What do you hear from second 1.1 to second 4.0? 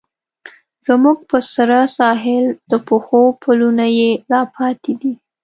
په سره ساحل، د پښو پلونه